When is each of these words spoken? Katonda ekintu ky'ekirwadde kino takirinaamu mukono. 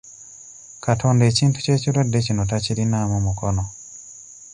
Katonda 0.85 1.23
ekintu 1.31 1.57
ky'ekirwadde 1.65 2.19
kino 2.25 2.43
takirinaamu 2.51 3.17
mukono. 3.25 3.63